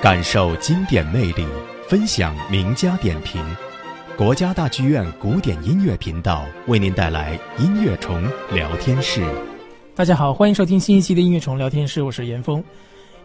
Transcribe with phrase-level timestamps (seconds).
[0.00, 1.44] 感受经典魅力，
[1.88, 3.44] 分享名家点评。
[4.16, 8.22] 国家大剧院古典音乐频道为您带来音乐虫
[8.52, 9.20] 聊天室。
[9.96, 12.62] 大家好，欢迎收听新一期的音乐虫聊天室，我是严峰。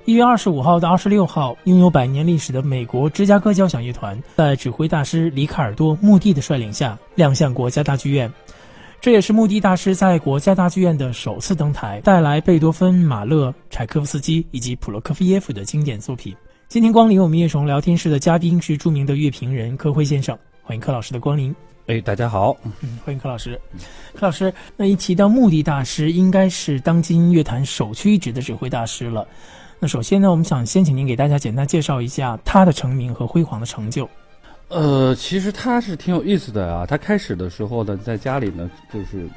[0.05, 8.31] 一月二十五号到二十六号，拥有百年历史的美国芝加哥交响乐团，在指挥大师里卡尔多·穆蒂的率领下亮相国家大剧院。
[8.99, 16.35] 这也是穆蒂大师在国家大剧院的首次登台，带来贝多芬、马勒、柴可夫斯基以及普罗科菲耶夫的经典作品。
[16.73, 21.55] 今天光临我们乐虫聊天室的嘉宾是著名的乐评人柯辉先生，欢迎柯老师的光临。
[21.85, 23.61] 哎，大家好，嗯，欢迎柯老师。
[24.15, 29.23] 柯老师，那一提到目的大师，应该是当今乐坛首屈一指的指挥大师了。
[29.77, 34.09] 那首先呢，我们想先请您给大家简单介绍一下他的成名和辉煌的成就。
[34.69, 36.87] 呃，其实他是挺有意思的啊。
[36.87, 39.29] 他开始的时候呢，在家里呢，就是。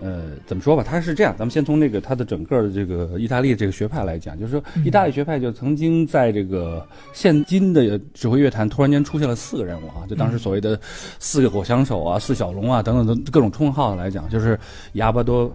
[0.00, 1.34] 呃，怎么说吧，他是这样。
[1.36, 10.78] 咱们先从那个他的整个的这个意大利这个学派来讲，就是说，意大利学派就曾经在这个现今的指挥乐坛突然间出现了四个人物啊，就当时所谓的
[11.18, 14.58] 四个火枪手啊、四小龙啊等等的各种称号来讲，就是
[14.92, 15.52] 亚巴多、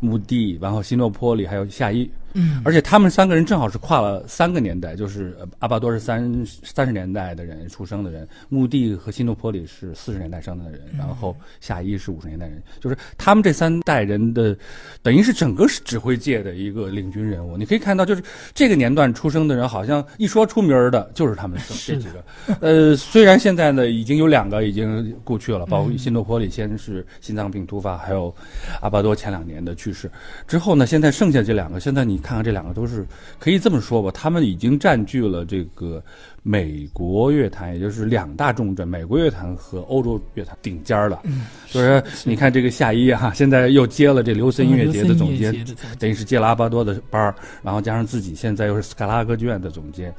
[0.00, 2.10] 穆蒂，然后西诺坡里还有夏伊。
[2.34, 14.56] 嗯，而且他们三个人正好是跨了三个年代，就是阿巴多是三三十年代的人出生的人，穆蒂和辛诺坡里是四十年代生的人，然后夏伊是五十年代人，就是他们这三代人的，
[15.00, 17.56] 等于是整个指挥界的一个领军人物。
[17.56, 22.56] 你可以看到，就是这个年段出生的人，好像一说出名的，就是他们这几个。
[22.60, 28.34] 呃，虽然现在呢，已经有两个已经故去了，包括辛诺坡里先是心脏病突发，还有
[28.80, 30.10] 阿巴多前两年的去世
[30.48, 32.20] 之后呢，现在剩下这两个，现在你。
[32.24, 33.06] 看看这两个都是
[33.38, 36.02] 可以这么说吧，他们已经占据了这个
[36.42, 41.22] 美国乐坛，也就是两大重镇——美国乐坛和欧洲乐坛顶尖了。
[41.68, 45.54] 就是你看这个夏伊哈，现在又接了这刘森音乐节的总监，
[45.98, 50.12] 等于是接了阿巴多的班儿，然后加上自己现在又是斯卡拉歌剧院的总监。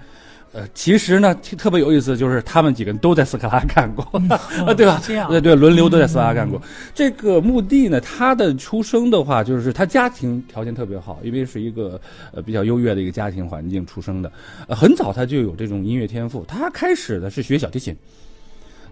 [0.55, 4.39] 呃，其实呢，特别有意思，就是他们几个人都在斯卡拉干过，啊，
[4.73, 5.01] 对吧？
[5.05, 6.61] 对对，轮流都在斯卡拉干过。
[6.93, 11.99] 这个墓地呢，他的出生的话，就是他家庭条件特别好，因为是一个
[12.31, 14.31] 呃比较优越的一个家庭环境出生的。
[14.69, 16.45] 呃，很早他就有这种音乐天赋。
[16.47, 17.93] 他开始的是学小提琴，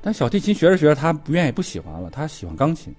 [0.02, 2.94] 但小提琴学着学着，他不愿意不喜欢了，他喜欢钢琴，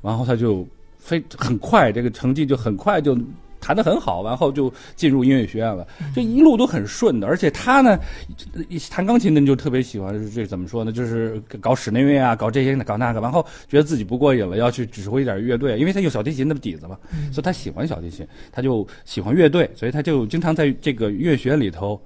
[0.00, 0.66] 然后他就
[0.96, 3.14] 非很快这个成绩就很快就。
[3.60, 7.26] 弹得很好，然后就进入音乐学院了，这一路都很顺的。
[7.26, 7.98] 而且他呢，
[8.90, 10.92] 弹钢琴的就特别喜欢这怎么说呢？
[10.92, 16.98] 就是搞室内乐啊，搞这些搞那个，然后觉得自己不过瘾了，要去指挥一点乐队，因为他有小提琴的底子嘛，
[17.32, 22.00] 所以他喜欢小提琴，他就喜欢乐队，所以他就经常在这个乐学里头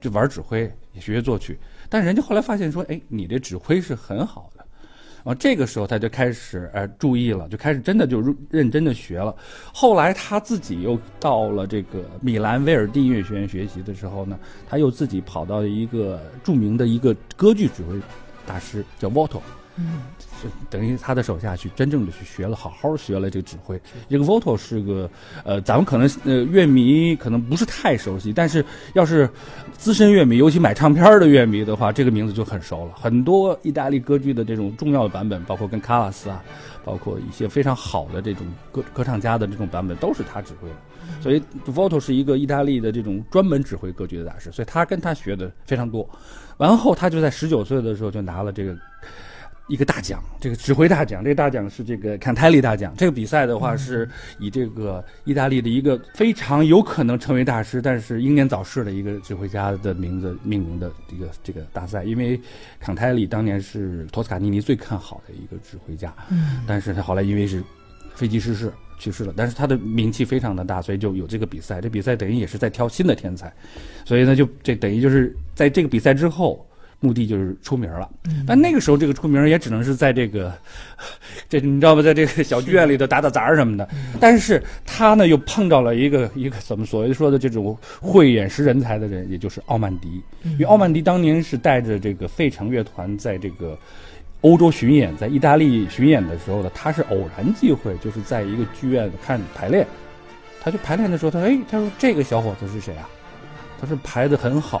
[0.00, 1.58] 就玩指挥，学作曲。
[1.88, 4.50] 但人家后来发现说，哎，你这指挥是很好。
[5.24, 8.20] 啊，这个时候他就开始呃注意了，就开始真的就
[8.50, 9.34] 认真的学了。
[9.72, 17.98] 后来他自己又到了这个米兰威尔第音乐学院学习的时候呢，他又自己跑到一个著名的一个歌剧指挥
[18.46, 19.42] 大师叫沃托
[19.76, 20.02] 嗯。
[20.70, 23.80] 等于他的手下去真正的去学了，好好学了这个指挥。
[24.08, 25.10] 这个 Voto 是个
[25.44, 29.28] 呃，咱们可能呃乐迷可能不是太熟悉，但是要是
[29.76, 32.92] 资深乐迷，尤其买唱片的乐迷的话，这个名字就很熟了。
[32.94, 36.42] 很多意大利歌剧的这种重要的版本，包括跟卡拉斯啊，
[36.84, 40.76] 包括一些非常好的这种歌歌唱家的这种版本，都是他指挥的。
[41.20, 46.08] 所以 Voto 是一个意大利的这种专门指挥歌剧的大师，所以他跟他学的非常多。
[46.56, 48.76] 然后他就在十九岁的时候就拿了这个。
[49.66, 52.94] 一个大奖，这个指挥大奖，这个大奖是这个坎泰利大奖。
[52.98, 54.06] 这个比赛的话，是
[54.38, 62.04] 以这个意大利的一个非常有可能成为大师，但是英年早逝的一个指挥家的名字命名的一个这个大赛。
[62.04, 62.38] 因为
[62.78, 67.64] 坎泰利当年是托斯卡尼尼最看好的一个指挥家，嗯，但是他后来因为是
[68.14, 71.80] 飞机失事去世了，但是他的名气非常的大，所以就有这个比赛。
[71.80, 73.50] 这比赛等于也是在挑新的天才，
[74.04, 76.68] 所以呢，就这等于就是在这个比赛之后。
[77.04, 78.08] 目的就是出名了，
[78.46, 80.50] 但那个时候这个出名也只能是在这个，
[81.50, 83.86] 这你知道吧，在这个小剧院里头打打杂什么的。
[84.18, 90.22] 但是他呢又碰到了一个一个怎么所谓说的这种慧眼识人才的人，也就是奥曼迪。
[90.44, 93.78] 因为奥曼迪当年是带着这个费城乐团在这个
[94.40, 99.86] 欧洲巡演，在意大利巡演的时候呢，他是偶然机会，就是在一个剧院看排练。
[100.62, 103.06] 他去排练的时候，他说：“哎，他说这个小伙子是谁啊？
[103.78, 104.80] 他说排的很好。”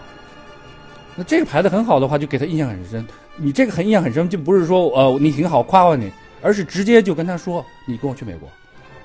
[1.16, 3.06] 那这个牌子很好的话，就给他印象很深。
[3.36, 6.10] 你这个很印象很深，就不是说呃你挺好夸夸你，
[6.42, 8.48] 而是直接就跟他说你跟我去美国。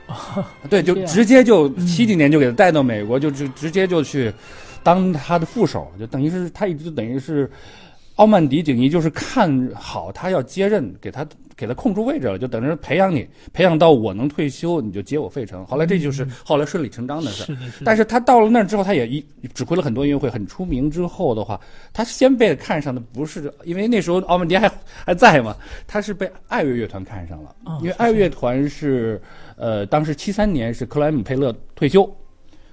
[0.69, 4.33] 对，就直接就七几年就给他带到美国，就就直接就去
[4.81, 7.49] 当他的副手，就等于是他一直等于是
[8.15, 11.23] 奥曼迪等于就是看好他要接任，给他
[11.59, 15.65] 给他空出位置了，就等着培养你，培养到我能退休，你就接我费城。
[15.65, 17.53] 后来这就是后来顺理成章的事。
[17.83, 19.21] 但是他到了那儿之后，他也一
[19.53, 20.89] 指挥了很多音乐会，很出名。
[20.89, 21.59] 之后的话，
[21.91, 24.71] 他先被看上的不是因为那时候奥曼迪还
[25.05, 25.53] 还在嘛，
[25.85, 29.21] 他是被爱乐乐团看上了，哦因为爱乐乐团是
[29.57, 32.09] 呃当时七三年是克莱姆佩勒退休。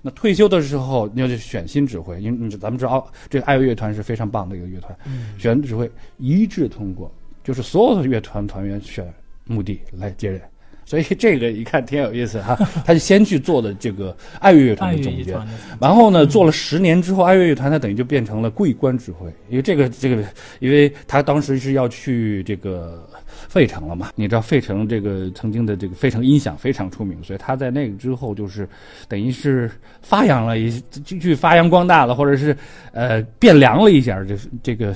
[0.02, 4.96] 那退休的时候，要去选新指挥，因为你咱们知道，这个爱乐乐团是非常棒的一个乐团，
[5.36, 7.12] 选指挥一致通过，
[7.46, 9.06] 就是所有的乐团团员选
[9.44, 10.40] 墓地来接任，
[10.84, 15.38] 所以这个一看挺有意思哈，他就先去做的这个爱乐乐团的总监，
[15.80, 20.24] 然后呢，做了十年之后，爱乐乐团他等于就变成了桂冠指挥，因为这个这个，
[20.58, 23.08] 因为他当时是要去这个
[23.48, 28.68] 费城了嘛，你知道费城这个曾经的这个费城音响非常出名，所以他在那个之后就是
[29.08, 29.70] 等于是
[30.02, 30.70] 发扬了一
[31.04, 32.56] 继续发扬光大了，或者是
[32.92, 34.94] 呃变凉了一下这这个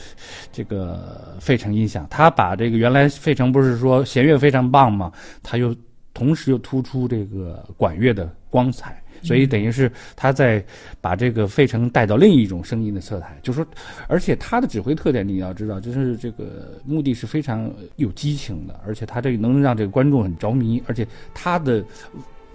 [0.52, 5.12] 这个费城音响，他把这个原来费城不是说弦乐非常棒嘛，
[5.42, 5.74] 他又
[6.14, 9.02] 同时又突出这个管乐的光彩。
[9.22, 10.62] 所以等于是他在
[11.00, 13.66] 把这个费城带到另一种声音的色彩，就说，
[14.08, 21.84] 而且他的指挥特点你要知道，就是这个目的是非常有激情的，而且他这个能让这个观众很着迷，而且他的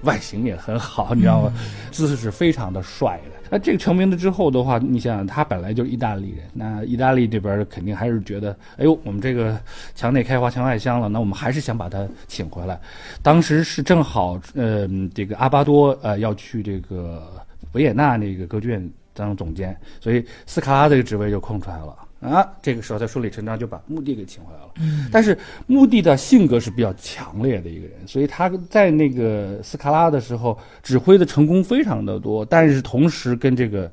[0.06, 1.52] 外形也很好，你知道吗？
[1.92, 3.32] 姿势是非常的帅的。
[3.50, 9.60] 那这个成名了之后的话，你想想，他本来就是意大利人，那意大利这边肯定还是觉得，哎呦，我们这个
[9.94, 12.80] 墙内开花墙外香了，那我们还是想把他请回来。
[13.22, 17.32] 当时是正好，呃，这个阿巴多呃要去这个
[17.74, 21.96] 维也纳那个歌剧院当总监，所以斯卡拉这个职位就空出来了。
[22.22, 24.70] 啊，这个时候他顺理成章就把穆蒂给请回来了。
[24.80, 33.92] 嗯，但是穆蒂的性格是比较强烈的一个人，所以他在那个斯卡拉的时候指挥的成功非常的多，但是同时跟这个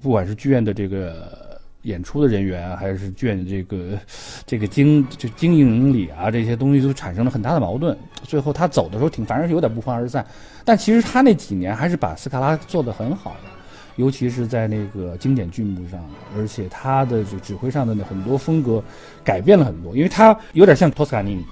[0.00, 3.98] 不管是剧院的这个演出的人员，还是剧院的这个
[4.46, 7.96] 这个经就经营理啊这些东西都产生了很大的矛盾。
[8.22, 10.24] 最后他走的时候挺，反正是有点不欢而散。
[10.64, 13.57] 但其实他那几年还是把斯卡拉做得很好的。
[13.98, 16.00] 尤其是在那个经典剧目上，
[16.36, 18.82] 而且他的就指挥上的很多风格
[19.22, 21.34] 改变了很多，因为他有点像托斯卡尼。
[21.34, 21.44] 尼，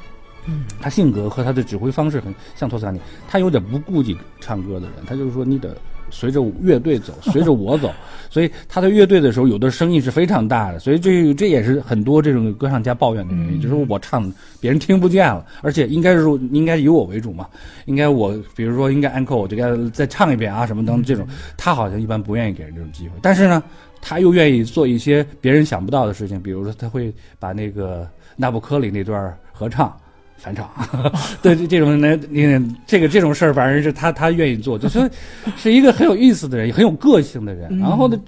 [0.47, 5.77] 嗯，他性格和他的指挥方式很像托斯卡尼，他有点不顾及唱歌的人，他就是说你得
[6.11, 7.91] 随着乐队走， 随着我走，
[8.31, 16.23] 所以他在乐队的时候有的声音是非常大的，所以这这也是很多这种歌唱家抱怨的原因，嗯就是我唱别人听不见了，而且应该是
[16.53, 17.49] 应该以我为主嘛，
[17.87, 21.27] 应该我比如说应该 encore 我就该再唱一遍啊什么等这种，
[21.57, 23.63] 他好像一般不愿意给人这种机会，但是呢，
[24.01, 29.97] 他又愿意做一些别人想不到的事情，比如说他会把那个那不科里那段合唱。
[30.37, 30.71] 返场，
[31.43, 35.11] 对这这种呢，你这个这种事儿，反正是他他愿意做，就是
[35.57, 37.69] 是一个很有意思的人，很有个性的人。
[37.71, 38.21] 嗯然后呢，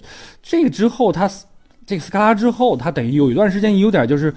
[0.43, 1.31] 这个之后他
[1.87, 4.35] 这个斯卡拉之后，他等于有一段时间有点就是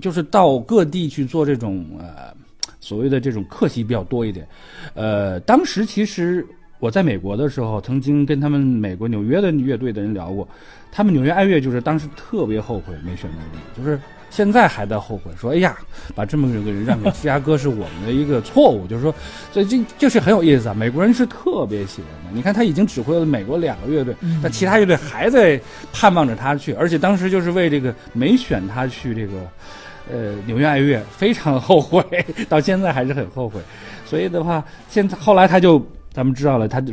[0.00, 2.34] 就是到各地去做这种呃
[2.80, 4.46] 所谓的这种客席比较多一点。
[4.94, 6.44] 呃，当时其实
[6.78, 10.48] 我在美国的时候，曾经跟他们美国纽约的乐队的人聊过，
[10.90, 13.98] 他们纽约爱乐就是当时特别后悔没选穆迪，就是。
[14.30, 15.76] 现在还在后悔，说：“哎呀，
[16.14, 19.14] 把这么一个人让给芝加哥是我们的一个错误。”就是说，
[19.52, 20.74] 所以这就是很有意思啊。
[20.74, 22.30] 美国人是特别喜欢的。
[22.32, 25.60] 你看，他已经指挥了美国两个乐队，但其他乐队还在
[25.92, 29.32] 盼望着他去，而且当时就是为这个没选他去这个，
[30.12, 32.04] 呃，纽约爱乐非常后悔，
[32.48, 33.60] 到现在还是很后悔。
[34.04, 36.92] 所以的话，现在后来他就咱们知道了，他就。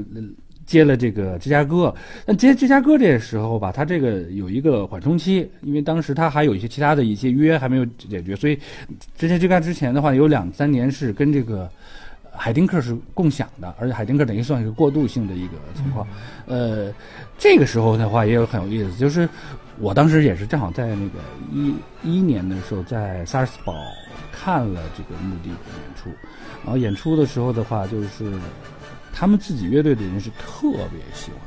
[0.66, 1.94] 接了这个芝加哥，
[2.26, 8.58] 那接芝加哥这时候吧，他这个有一个缓冲期，因为当时他还有一些其他的一些约还没有解决，所以
[9.16, 11.70] 之前芝加之前的话，有两三年是跟这个
[12.32, 16.08] 海丁克是共享的，而且海丁克等于算是过渡性的一个情况。
[16.48, 16.92] 呃，
[17.38, 19.30] 这个时候的话也有很有意思，就是
[19.80, 21.20] 我当时也是正好在那个
[21.54, 23.76] 一一年的时候，在萨尔斯堡
[24.32, 26.10] 看了这个墓地的演出，
[26.64, 28.34] 然后演出的时候的话，就是。
[29.16, 31.45] 他们自己乐队的人是特别喜欢，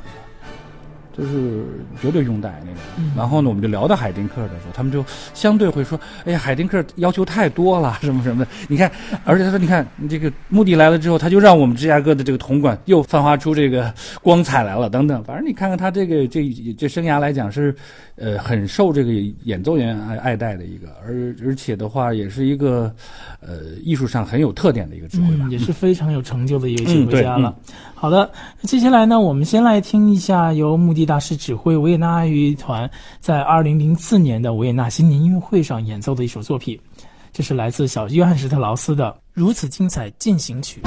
[1.19, 1.65] 就是
[2.01, 2.81] 绝对拥戴那种。
[2.97, 8.89] 嗯然后呢，我们就聊到海丁克的时候，他们就相对会说：“哎呀，海丁克要求太多了，什么什么的。”你看，
[9.25, 15.21] 而且他说：“你看，你这个目的来了之后，他就让我们芝加哥的这个铜管又泛发出这个光彩来了，等等。
[15.23, 16.47] 反正你看看他这个这
[16.77, 17.75] 这生涯来讲是，
[18.15, 19.11] 呃，很受这个
[19.43, 22.93] 演奏员爱爱戴的一个，而而且的话也是一个，
[23.41, 25.45] 呃，艺术上很有特点的一个指挥吧。
[25.45, 27.53] 嗯，也是非常有成就的一个指嗯对挥家了。
[27.95, 28.29] 好的，
[28.61, 32.87] 接下来呢，我们先来听一下由穆迪大师指挥维也纳爱乐团
[33.19, 36.79] 在二零零四年的维也纳新年音乐会上演奏的一首作品，
[37.33, 40.79] 这是来自小约翰施特劳斯的《如此精彩进行曲》。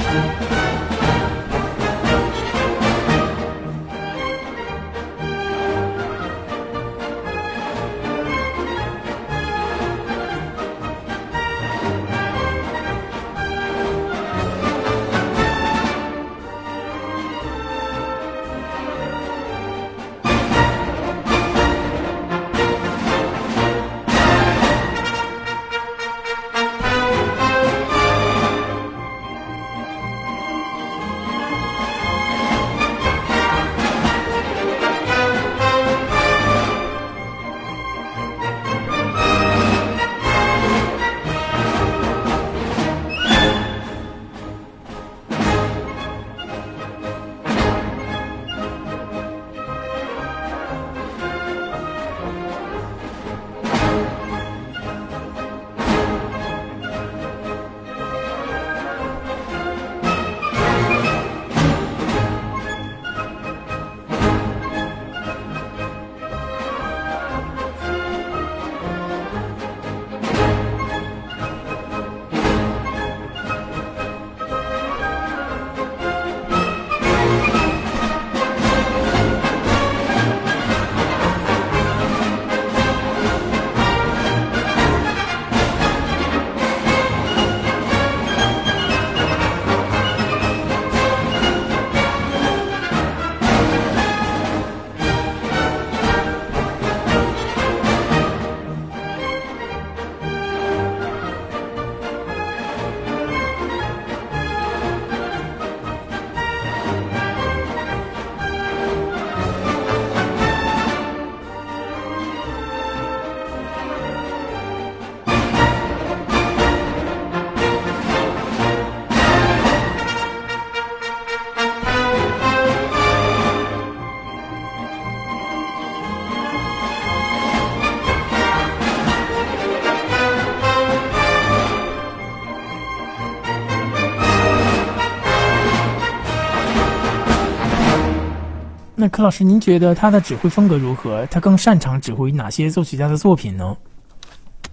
[139.03, 141.25] 那柯老师，您觉得他的指挥风格如何？
[141.25, 143.75] 他更擅长指挥哪些作曲家的作品呢？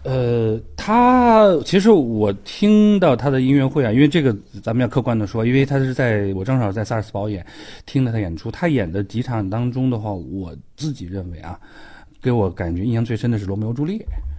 [0.04, 4.32] 呃，他其实我听到他的音乐会啊，因为这个
[4.62, 7.44] 咱们要客观的说，因为他是在我正好在萨尔斯堡演，
[7.86, 11.58] 听了他演出，他演的几场当中的话，我自己认为啊，
[12.22, 13.98] 给我感觉印象最深的是《罗密欧朱丽叶》，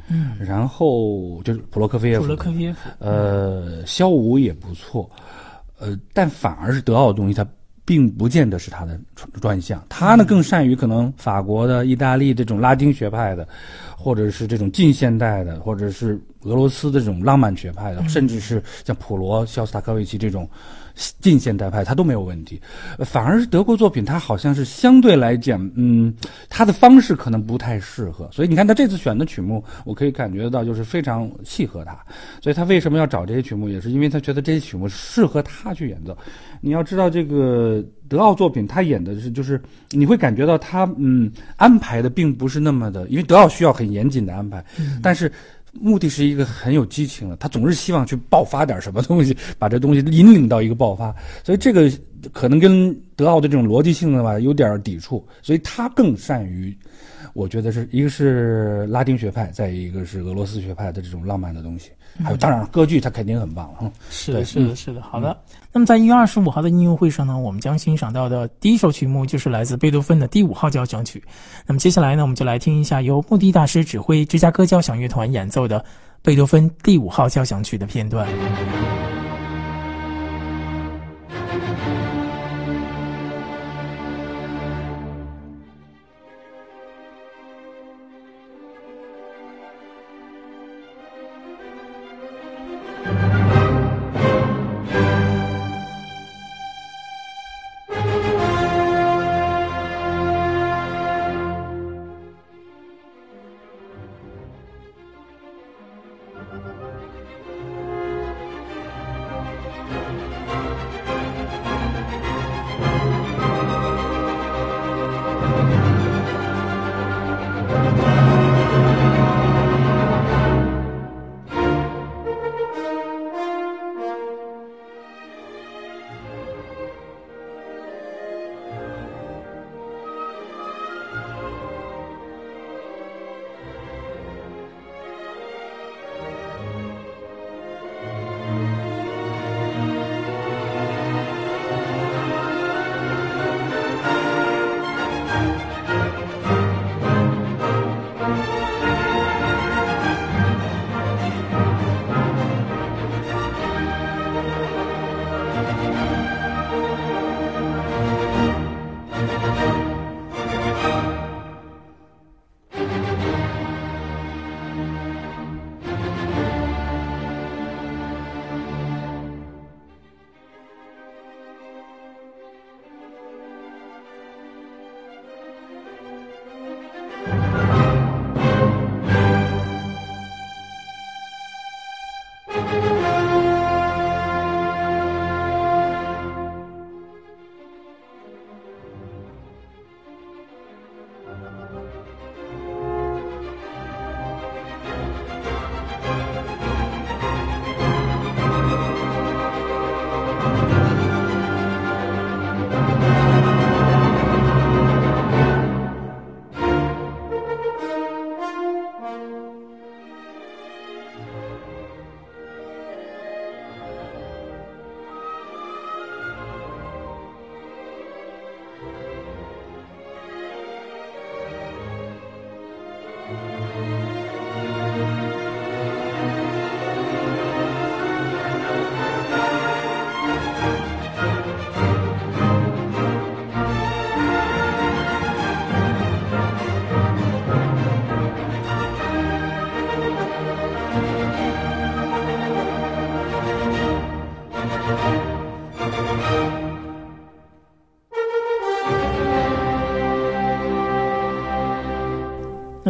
[0.10, 5.12] 嗯，然后就是普罗科菲耶夫，普罗科菲耶夫，呃，肖武也不错，
[5.80, 7.46] 呃，但反而是德奥的东西，他
[7.92, 8.98] 并不见得是他的
[9.42, 13.46] 专项，他呢更善于可能法国的、意大利这种拉丁学派的。
[14.04, 20.50] 或者是这种近现代的，或者是俄罗斯的这种浪漫学派的，甚至是像普罗、肖斯塔科维奇这种
[21.20, 22.60] 近现代派，他都没有问题。
[23.00, 26.14] 反而是德国作品，他好像是相对来讲，嗯，
[26.50, 28.30] 他的方式可能不太适合。
[28.32, 31.98] 所以你看他这次选的曲目，我可以感觉到就是非常契合他。
[32.42, 36.18] 所以他为什么要找这些曲目，也是因为他觉得这些曲目适合他去演奏。
[36.60, 37.84] 你要知道这个。
[38.12, 44.62] 德奥作品，他演的是，就是你会感觉到他，嗯，安排的并不是那么的，因为德奥需要很严谨的安排，
[45.02, 45.32] 但是
[45.74, 51.92] 目的是一个很有激情的，他总是希望去爆发点什么东西，把这东西引领到一个爆发，所以这个
[52.32, 56.76] 可能跟德奥的这种逻辑性的吧有点抵触，所以他更善于。
[57.34, 61.90] 我觉得是一个是拉丁学派，再一个是俄罗斯学派的这种浪漫的东西，
[62.24, 63.92] 还有当然歌剧，它肯定很棒了。
[64.10, 65.02] 是的，是的，是的。
[65.02, 65.36] 好的，
[65.72, 71.24] 那么在一月二十五号的音乐会上呢，我们将欣赏到的第一首曲目就是来自贝多芬的第五号交响曲。
[71.66, 75.84] 那么接下来呢，我们就来听一下由穆迪大师指挥芝加哥交响乐团演奏的
[76.22, 78.28] 贝多芬第五号交响曲的片段。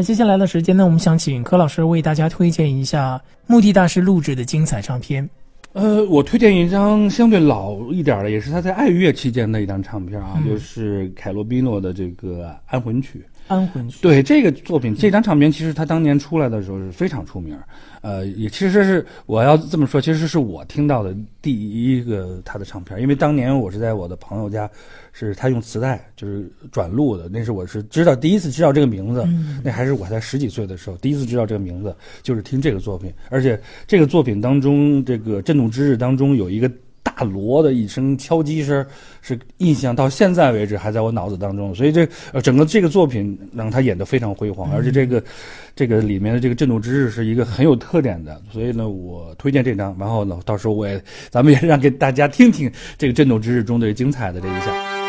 [0.01, 5.29] 那接下来的时间呢，我们想请柯老师为大家推荐一下墓地大师录制的精彩唱片。
[5.73, 13.19] 呃，我推荐一张相对老一点的，也是他在爱乐期间的一张唱片啊，就是凯罗宾诺的这个《安魂曲》。
[13.51, 13.97] 安魂曲。
[14.01, 17.53] 对这个作品，这张唱片其实它当年出来的时候是非常出名，
[17.99, 24.69] 呃，也其实是我要这么说，其实是我听到的第一个他的唱片，因为当年我是在我的朋友家，
[25.11, 29.27] 是他用磁带就是转录的，那是我是知道第一次知道这个名字，
[29.61, 31.93] 那还是我才十几岁的时候，第一次知道这个名字
[32.23, 36.71] 就是听这个作品，而且这个作品当中，这个震动之日当中有一个。
[37.15, 38.85] 大锣的一声敲击声，
[39.21, 41.73] 是印象到现在为止还在我脑子当中。
[41.73, 45.23] 所以这呃整个这个作品让他演得非常辉煌，而且这个
[45.75, 48.41] 这个里面的这个震动之日是一个很有特点的。
[48.51, 49.95] 所以呢，我推荐这张。
[49.99, 55.00] 然后呢，到时候我也咱们也让给大家听听这个震动之日中的精彩的这一下。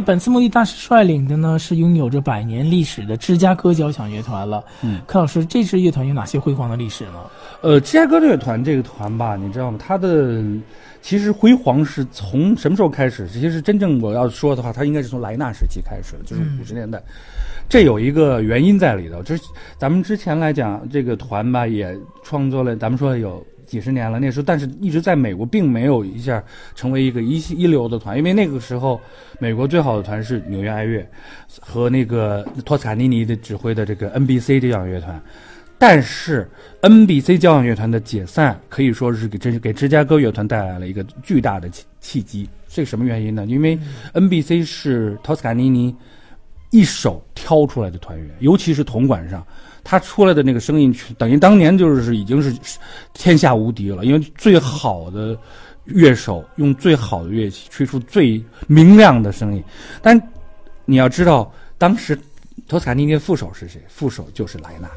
[0.00, 4.64] 本次莫迪大师率领的呢，是拥有着百年历史的芝加哥交响乐团了。
[4.82, 7.12] 嗯，柯老师，这支乐团有哪些辉煌的历史呢？
[7.60, 9.78] 呃，芝加哥乐团这个团吧，你知道吗？
[9.78, 10.42] 它的
[11.02, 13.28] 其实辉煌是从什么时候开始？
[13.28, 17.02] 其实真正我要说的话，它应该是从莱纳时期开始的，就是五十年代。
[17.68, 19.42] 这有一个原因在里头，就是
[19.78, 23.44] 咱们之前来讲，这个团吧也创作了，咱们说有。
[23.70, 26.42] 几十年了，那时候，但是一直在美国，并没有一下
[26.74, 29.00] 成为一个一一流的团，因为那个时候，
[29.38, 31.08] 美国最好的团是纽约爱乐
[31.60, 35.22] 和那个托斯卡尼尼的指挥的这个 NBC 交响乐团，
[35.78, 36.50] 但是
[36.82, 42.48] NBC 交响乐团的解散可以说是给这给芝加哥乐团带来了一个巨大的契契机。
[42.66, 43.46] 这什么原因呢？
[43.46, 43.78] 因为
[44.14, 45.94] NBC 是托斯卡尼尼
[46.70, 49.46] 一手挑出来的团员，尤其是铜管上。
[49.82, 52.54] 他出来的那个声音，等于当年就是已经是
[53.14, 54.04] 天下无敌了。
[54.04, 55.36] 因为最好的
[55.84, 59.62] 乐手用最好的乐器吹出最明亮的声音。
[60.02, 60.20] 但
[60.84, 62.18] 你要知道，当时
[62.68, 63.80] 托斯卡尼尼的副手是谁？
[63.88, 64.88] 副手就是莱纳。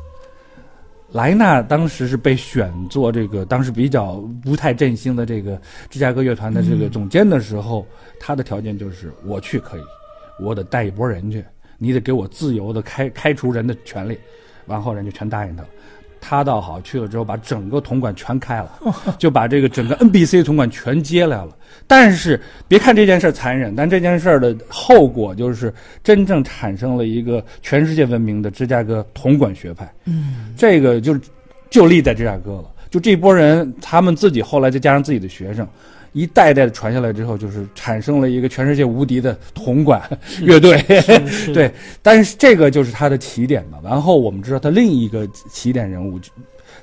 [1.12, 7.86] 莱纳当时是被选做这个当时比较不太振兴的这个芝加哥乐团的这个总监的时候，
[8.20, 9.82] 他的条件就是我去可以，
[10.40, 11.46] 我得带一波人去，
[11.78, 14.18] 你得给我自由的开开除人的权利。
[14.68, 15.70] 完后人就全答应他了，
[16.22, 18.72] 他倒好去了之后把整个铜管全开了，
[19.20, 21.50] 就把这个整个 NBC 铜管全接来了。
[21.86, 25.74] 但是别看这件事残忍，但这件事的后果就是
[26.04, 29.92] 真正产生了一个全世界闻名的芝加哥铜管学派。
[30.06, 31.20] 嗯，这个就
[31.70, 32.66] 就立在芝加哥了。
[32.90, 35.68] 就这波人，他们自己后来再加上自己的学生，
[36.14, 40.02] 一代代的传下来之后，就是产生了一个全世界无敌的铜管
[40.42, 40.82] 乐队。
[41.54, 41.72] 对，
[42.02, 43.80] 但是这个就是它的起点嘛。
[43.84, 46.20] 然后我们知道，他另一个起点人物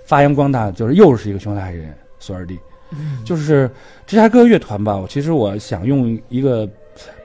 [0.05, 2.59] 发扬光大，就是又是一个匈牙利人索尔蒂。
[2.93, 3.71] 嗯就是
[4.05, 6.69] 芝加哥乐团吧，我其实我想用一个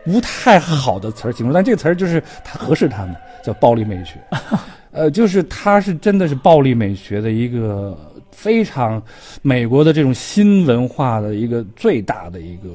[0.04, 4.20] 不太好的词儿形容，但这个词儿就是它合适他们，叫暴力美学。
[4.92, 7.98] 呃，就是它是真的是暴力美学的一个
[8.36, 9.02] 非常
[9.42, 12.70] 美国的这种新文化的一个最大的一个。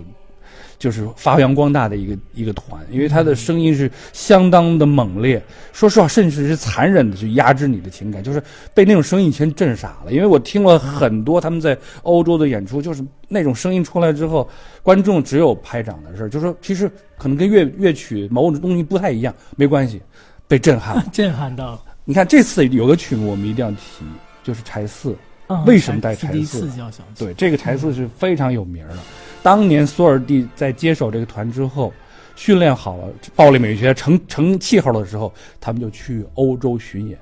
[0.78, 5.42] 就是发扬光大的一个一个团，因为他的声音是相当的猛烈，
[5.74, 8.42] 说实话，甚至是残忍的去压制你的情感，就是
[8.72, 10.10] 被那种声音全震傻了。
[10.10, 14.48] 因为我听了很多他们在欧洲的演出，就是那种声音出来之后，
[14.82, 20.00] 观众只有拍掌的事儿，就说其实可能跟乐乐曲某种东西不太一样，没关系，
[20.48, 21.04] 被震撼。
[21.12, 21.78] 震撼到。
[22.06, 24.02] 你看这次有个曲目我们一定要提，
[24.42, 25.14] 就是柴四。
[25.50, 26.70] 嗯为什么带柴第四？
[27.18, 28.96] 对，这个柴四是非常有名的。
[29.42, 31.92] 当年索尔蒂在接手这个团之后，
[32.36, 37.18] 训练好了，暴力美学成成气候的时候，他们就去欧洲巡演。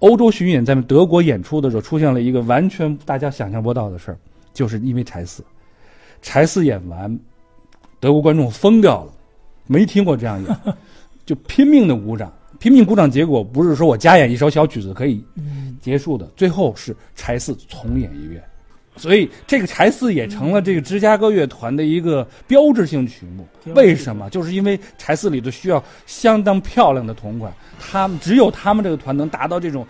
[0.00, 4.18] 欧洲巡演在德国演出的时候，出现了一个完全大家想象不到的事儿，
[4.52, 5.44] 就是因为柴四，
[6.20, 7.16] 柴四演完，
[8.00, 9.12] 德国观众疯掉了，
[9.66, 10.56] 没听过这样演，
[11.24, 13.10] 就拼命的鼓掌，拼命鼓掌。
[13.10, 18.42] 结果不是说我加演一首小曲子可以嗯，结束的，最后是柴四重演一遍，
[18.96, 23.46] 所以这个柴四也成了这个芝加哥乐团的一个标志性曲目。
[23.74, 24.28] 为什么？
[24.30, 29.86] 就是因为柴四里头需要相当漂亮的铜管，他们只有他们这个团能达到这种。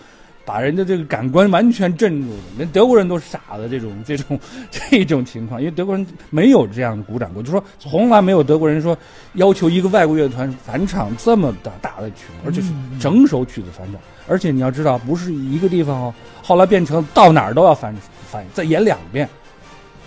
[0.48, 8.96] 把人的这个感官完全镇住的，连德国人都傻的这种 这种这种情况，因为德国人没有这样鼓掌过，就说从来没有德国人说
[9.34, 17.94] 要求一个外国乐团返场这么大大的曲目，而且是整首曲子返场，而且你要知道，不是一个地方哦，后来变成到哪儿都要返
[18.30, 19.28] 返，再演两遍，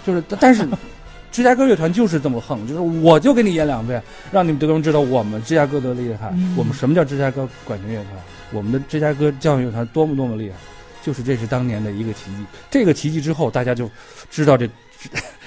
[0.04, 0.68] 就是但是
[1.32, 8.14] 芝加哥乐团就是这么横，就是我就给你演两遍，让你们德国人知道我们芝加哥的厉害，嗯我们什么叫芝加哥管弦乐团，
[8.52, 10.56] 我们的芝加哥交响乐团多么多么厉害，
[11.02, 12.46] 就是这是当年的一个奇迹。
[12.70, 13.90] 这个奇迹之后，大家就
[14.30, 14.74] 知道这芝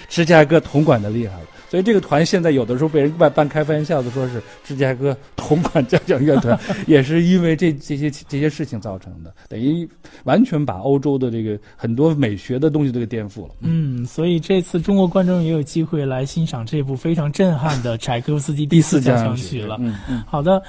[0.09, 1.47] 芝加哥铜管的厉害了。
[1.75, 6.57] 所以这个团现在有的时候被人外半开玩笑的说是芝加哥同款交响乐团，
[6.87, 9.89] 也是因为这这些这些事情造成的，等于
[10.23, 13.55] 完全把欧洲的这个很多美学的东西都给颠覆了。
[13.63, 19.77] 嗯，所以这次中国观众也有机会来欣赏这部非常震撼的柴可夫斯基第四交响曲了。
[19.81, 20.23] 嗯嗯。
[20.29, 20.63] 好的，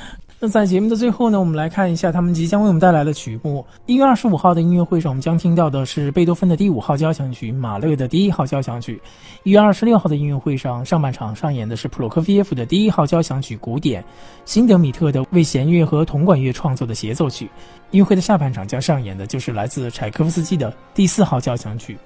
[0.46, 3.66] 那在节目的最后呢，我们来看一下他们即将为我们带来的曲目。
[3.88, 9.02] 一月二十五号的音乐会上，我们将听到的是贝多芬的第五号交响曲、马勒的第一号交响曲。
[9.42, 14.06] 一月二十六号的音乐会上，上半场上演的是普罗科菲耶夫的第一号交响曲古典，
[14.46, 17.50] 辛德米特的为弦乐和铜管乐创作的协奏曲。
[17.90, 21.98] 音乐会的下半场将上演的就是来自柴可夫斯基的第四号交响曲。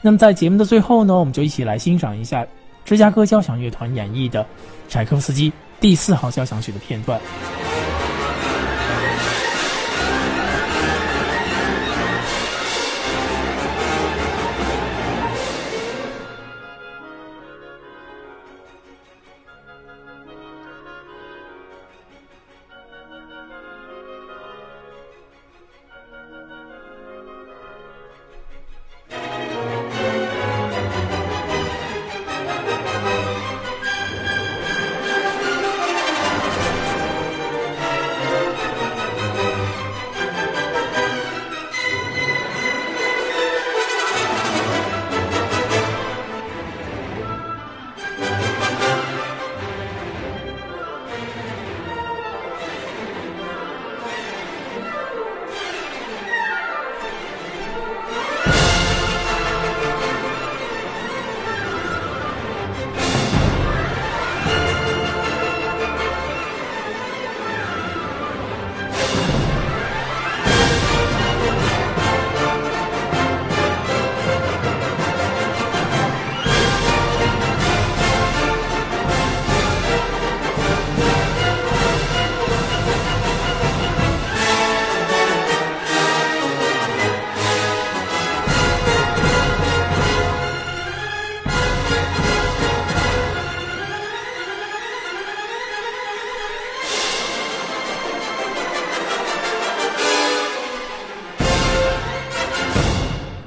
[0.00, 2.46] 那么在节目的最后呢，我们就一起来欣赏一下
[2.82, 4.46] 芝加哥交响乐团演绎的
[4.88, 7.20] 柴可夫斯基第四号交响曲的片段。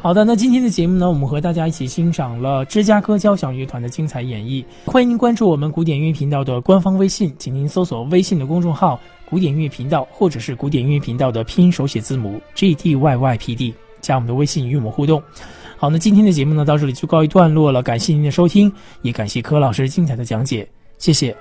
[0.07, 4.63] 好的，那今天的节目呢，我们和大家一起欣赏了芝加哥交响乐团的精彩演绎。
[4.85, 8.97] 欢迎您关注我们古典音乐频道的官方微信，请您搜索微信的公众号
[9.29, 15.21] “古典音乐频道”或者是古典音乐频道的拼音手写字母 G D Y Y P D，加我们的微信与我们互动。
[15.75, 20.65] 好，那今天的节目呢到这里就告一段落了，感谢您的收听，也感谢柯老师精彩的讲解，
[20.99, 21.35] 谢谢。